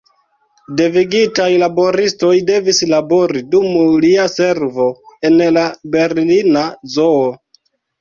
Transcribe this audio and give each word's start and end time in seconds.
Devigitaj 0.77 1.49
laboristoj 1.63 2.31
devis 2.49 2.81
labori 2.95 3.45
dum 3.53 3.71
lia 4.09 4.27
servo 4.39 4.91
en 5.33 5.41
la 5.55 5.71
Berlina 6.01 6.69
Zoo. 6.99 7.27